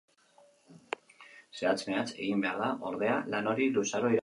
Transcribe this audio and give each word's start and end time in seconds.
Zehatz-mehatz 0.71 2.15
egin 2.15 2.43
behar 2.47 2.59
da, 2.65 2.73
ordea, 2.93 3.21
lan 3.37 3.55
hori, 3.55 3.71
luzaro 3.79 4.03
iraun 4.03 4.11
dezan. 4.11 4.19